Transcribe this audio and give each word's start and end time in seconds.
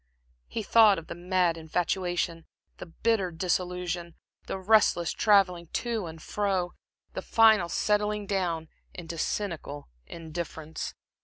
He 0.47 0.63
thought 0.63 0.97
of 0.97 1.05
the 1.05 1.13
mad 1.13 1.57
infatuation, 1.59 2.47
the 2.77 2.87
bitter 2.87 3.29
disillusion, 3.29 4.15
the 4.47 4.57
restless 4.57 5.11
travelling 5.11 5.67
to 5.73 6.07
and 6.07 6.19
fro, 6.19 6.73
the 7.13 7.21
final 7.21 7.69
settling 7.69 8.25
down 8.25 8.67
into 8.95 9.19
cynical 9.19 9.89
indifference.... 10.07 10.95